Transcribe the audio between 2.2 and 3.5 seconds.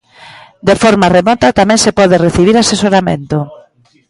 recibir asesoramento.